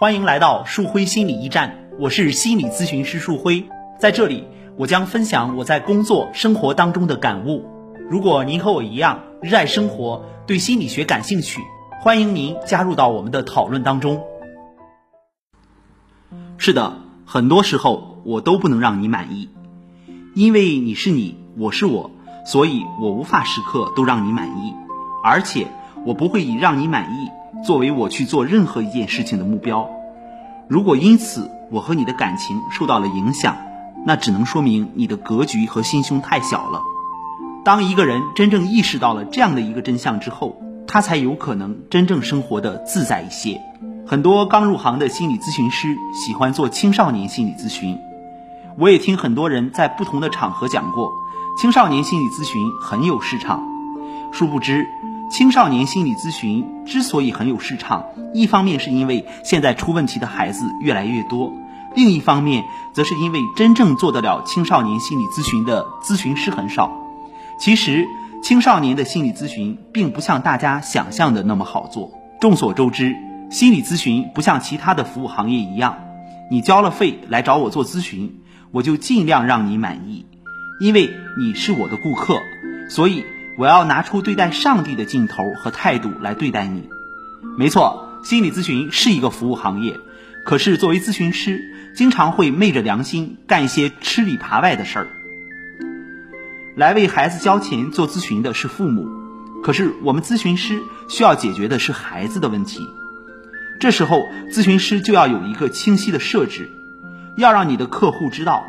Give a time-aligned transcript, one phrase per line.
[0.00, 3.68] 欢迎来到树辉心理驿站，我是心理咨询师树辉，
[3.98, 4.46] 在这里
[4.78, 7.66] 我将分享我在工作生活当中的感悟。
[8.08, 11.60] 如果您和我一样热爱生活，对心理学感兴趣，
[12.00, 14.22] 欢迎您加入到我们的讨论当中。
[16.56, 16.94] 是的，
[17.26, 19.50] 很多时候我都不能让你满意，
[20.34, 22.10] 因为你是你，我是我，
[22.46, 24.72] 所以我无法时刻都让你满意，
[25.22, 25.66] 而且
[26.06, 27.28] 我不会以让你满意。
[27.62, 29.90] 作为我去做任何一件事情的目标，
[30.68, 33.56] 如果因此我和你的感情受到了影响，
[34.06, 36.80] 那只能说明你的格局和心胸太小了。
[37.62, 40.56] 当一个人真正意识到了这样的一个真相之后，
[40.86, 43.60] 他才有可能真正生活的自在一些。
[44.06, 47.98] 很多刚入行的心理咨询师喜欢做青少年心理咨询，
[48.78, 51.12] 我也听很多人在不同的场合讲过，
[51.58, 53.62] 青少年心理咨询很有市场，
[54.32, 54.86] 殊不知。
[55.30, 61.52] 青少年心理咨询之所以很有市场，一方面是因为现在出问题的孩子越来越多，
[61.94, 66.90] 另一方面则是因为真正做得了青少年心理咨询的咨询师很少。
[67.60, 68.04] 其实，
[68.42, 72.10] 青少年的心理咨询并不像大家想象的那么好做。
[72.40, 73.14] 众所周知，
[73.50, 75.96] 心理咨询不像其他的服务行业一样，
[76.50, 78.40] 你交了费来找我做咨询，
[78.72, 80.26] 我就尽量让你满意，
[80.80, 82.34] 因为你是我的顾客，
[82.88, 83.24] 所以。
[83.58, 86.88] 我要拿出对待上帝的劲头和态度来对待你。
[87.58, 89.98] 没错，心理咨询是一个服务行业，
[90.44, 91.62] 可是作为咨询师，
[91.94, 95.08] 经常会昧着良心干一些吃里扒外的事儿。
[96.76, 99.08] 来为孩子交钱做咨询的是父母，
[99.62, 102.88] 可是我们咨询师需要解决的是孩子的问题。
[103.78, 106.70] 这时候，咨询师就要有一个清晰的设置，
[107.36, 108.64] 要让你的客户知道，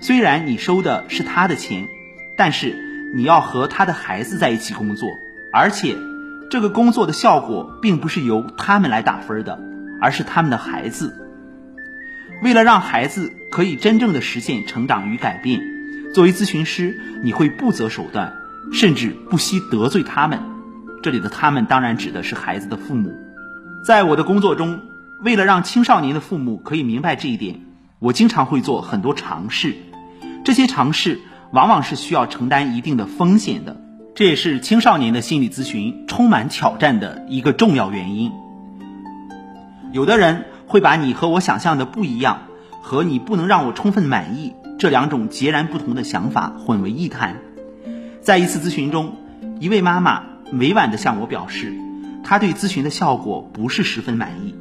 [0.00, 1.88] 虽然你收的是他的钱，
[2.36, 2.89] 但是。
[3.12, 5.08] 你要和他的孩子在一起工作，
[5.52, 5.96] 而且
[6.48, 9.58] 这个工作的效果并不是由他们来打分的，
[10.00, 11.16] 而是他们的孩子。
[12.42, 15.60] 为了让孩子可以真正的实现成长与改变，
[16.14, 18.32] 作为咨询师，你会不择手段，
[18.72, 20.40] 甚至不惜得罪他们。
[21.02, 23.12] 这里的他们当然指的是孩子的父母。
[23.84, 24.80] 在我的工作中，
[25.24, 27.60] 为了让青少年的父母可以明白这一点，
[27.98, 29.74] 我经常会做很多尝试。
[30.44, 31.18] 这些尝试。
[31.52, 33.76] 往往是需要承担一定的风险的，
[34.14, 38.30] 这也是青少年的心理咨询充满挑战的一个重要原因。
[39.92, 42.42] 有的人会把你和我想象的不一样，
[42.80, 47.36] 和你不能让我充分满意这两种截然不同的想法混为一谈。
[48.20, 49.16] 在一次咨询中，
[49.58, 50.22] 一位妈妈
[50.52, 51.74] 委婉地向我表示，
[52.22, 54.54] 她对咨询的效果不是十分满意，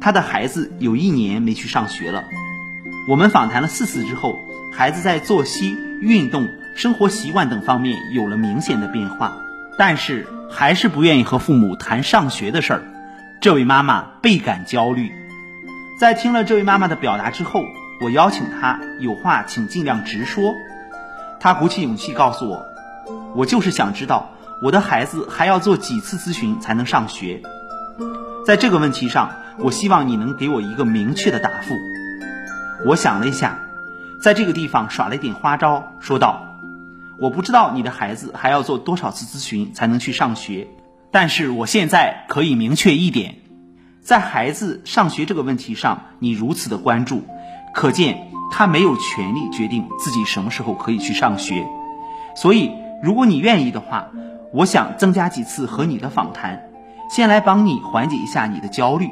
[0.00, 2.24] 她的孩子有一年没去上学了。
[3.08, 4.34] 我们访谈了四次之后，
[4.72, 5.76] 孩子在作息。
[6.02, 9.36] 运动、生活习惯等方面有了明显的变化，
[9.78, 12.82] 但是还是不愿意和父母谈上学的事儿。
[13.40, 15.12] 这位妈妈倍感焦虑。
[16.00, 17.62] 在听了这位妈妈的表达之后，
[18.00, 20.54] 我邀请她有话请尽量直说。
[21.38, 22.66] 她鼓起勇气告诉我
[23.36, 27.40] ：“我就是想知道我的孩子还要做几次咨询才能上学。”
[28.44, 31.76] 在这个问题上，我希望你能给我一个明确的答复。
[32.84, 33.56] 我想了一下。
[34.22, 36.44] 在这个地方耍了一点花招，说道
[37.18, 40.68] ：“我不知道你的孩子还要做多少次咨询才能去上学，
[41.10, 43.34] 但是我现在可以明确一点，
[44.00, 47.24] 在孩子上学这个问题上，你如此的关注，
[47.74, 51.66] 可见他没有权利决定自己什么时候可以去上学。
[52.36, 52.70] 所以，
[53.02, 54.06] 如果你愿意的话，
[54.52, 56.70] 我想增加几次和你的访谈，
[57.10, 59.10] 先来帮你缓解一下你的焦虑。”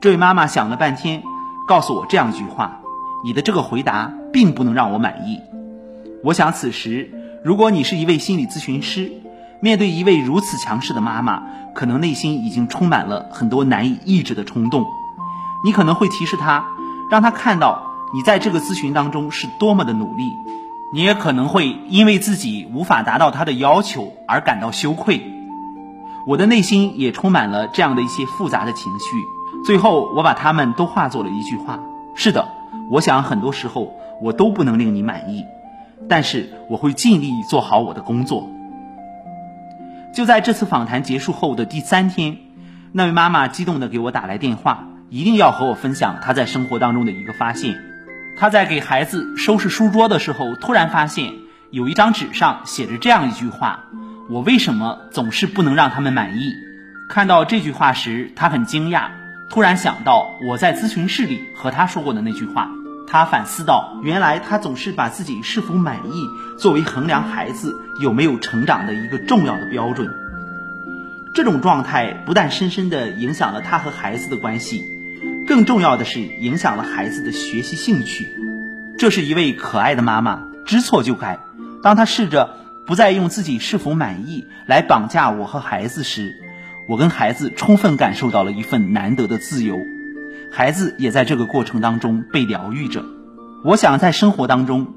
[0.00, 1.22] 这位妈妈想了半天，
[1.66, 2.81] 告诉我这样一句话。
[3.24, 5.40] 你的这个回答并不能让我满意。
[6.24, 7.10] 我想，此时
[7.44, 9.12] 如果你是一位心理咨询师，
[9.60, 11.42] 面对一位如此强势的妈妈，
[11.74, 14.84] 可能内心已经充满了很多难以抑制的冲动。
[15.64, 16.64] 你可能会提示她，
[17.10, 17.82] 让她看到
[18.12, 20.24] 你在这个咨询当中是多么的努力。
[20.94, 25.22] 你也可能会因为自己无法达到她的要求而感到羞愧。
[26.26, 29.06] 我的内心也充满了这样的一些复杂的情绪。
[29.64, 31.80] 最后，我把它们都化作了一句话：
[32.14, 32.51] 是的。
[32.92, 35.46] 我想很多时候我都不能令你满意，
[36.10, 38.50] 但是我会尽力做好我的工作。
[40.12, 42.36] 就在这次访谈结束后的第三天，
[42.92, 47.76] 那位妈妈激动地给我打来电话，一定要和我分享她在生活当中的一个发现。
[48.36, 51.32] 她在给孩子收拾书桌的时候，突然发现
[51.70, 53.84] 有一张纸上写着这样一句话
[54.28, 56.52] ：“我为什么总是不能让他们满意？”
[57.08, 59.08] 看到这句话时，她很惊讶，
[59.48, 62.68] 突然想到我在咨询室里和她说过的那句话。
[63.06, 66.24] 他反思到，原来他总是把自己是否满意
[66.58, 70.10] 作为衡量孩子有没有成长的一个重要的标准。
[71.34, 74.84] 这种状态不但深深地影响了他和孩子的关系，
[75.46, 78.26] 更重要的是影响了孩子的学习兴趣。
[78.98, 81.40] 这是一位可爱的妈妈，知错就改。
[81.82, 82.56] 当她试着
[82.86, 86.36] 不再用自己是否满意来绑架我和孩子时，
[86.86, 89.78] 我跟孩子充分感受到了一份难得的自由。
[90.54, 93.02] 孩子也在这个过程当中被疗愈着。
[93.64, 94.88] 我想在生活当中，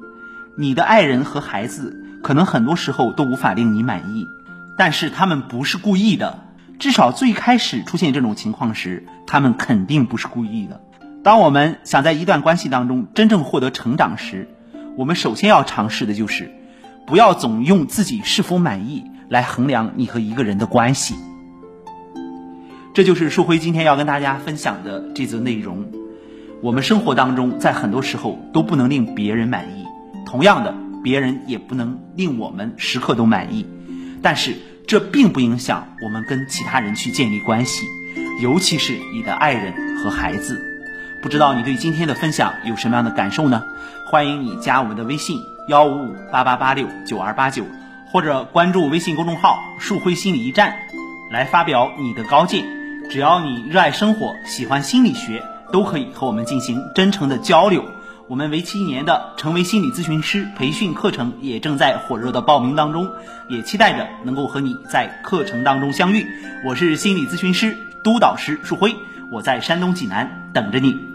[0.58, 4.28] 你的爱人和孩子可能很多时候都无法令你满意，
[4.78, 6.44] 但是他们不是故意的。
[6.78, 10.82] 至少最开始出现这种情况时，他们肯定不是故意的。
[11.24, 14.50] 当我们想在一段关系当中真正获得成长时，
[14.98, 16.52] 我们首先要尝试的就是，
[17.08, 21.16] 不要总用自己是否满意来衡量你和一个人的关系。
[22.96, 25.92] 这就是树辉今天要跟大家分享的这则内容。
[26.62, 29.86] 我们生活当中，在很多时候都不能令别人满意，
[30.26, 33.66] 同样的，别人也不能令我们时刻都满意。
[34.22, 34.56] 但是，
[34.88, 37.86] 这并不影响我们跟其他人去建立关系，
[38.42, 40.58] 尤其是你的爱人和孩子。
[41.22, 43.62] 不知道你对今天的分享有什么样的感受呢？
[44.10, 45.38] 欢迎你加我们的微信
[45.68, 47.66] 幺五五八八八六九二八九，
[48.14, 50.74] 或者关注微信公众号“树辉心理驿站”，
[51.30, 52.75] 来发表你的高见。
[53.10, 57.86] 只要你热爱生活，喜欢心理学，都可以和我们进行真诚的交流。
[58.28, 63.10] 我们为期一年的成为心理咨询师培训课程也正在火热的报名当中，
[63.48, 66.26] 也期待着能够和你在课程当中相遇。
[66.66, 68.96] 我是心理咨询师督导师树辉，
[69.32, 71.15] 我在山东济南等着你。